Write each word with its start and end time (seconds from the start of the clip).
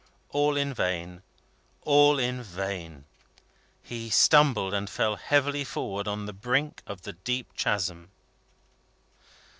All 0.31 0.57
in 0.57 0.73
vain, 0.73 1.21
all 1.83 2.17
in 2.17 2.41
vain! 2.41 3.05
He 3.83 4.09
stumbled, 4.09 4.73
and 4.73 4.89
fell 4.89 5.15
heavily 5.15 5.63
forward 5.63 6.07
on 6.07 6.25
the 6.25 6.33
brink 6.33 6.81
of 6.87 7.03
the 7.03 7.13
deep 7.13 7.53
chasm. 7.55 8.09